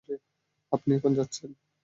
আপনি 0.71 0.91
এখন 0.97 1.11
যাচ্ছেন? 1.13 1.49